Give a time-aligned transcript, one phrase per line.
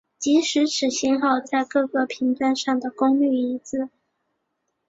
[0.17, 3.87] 即此信号在各个频段上的功率一致。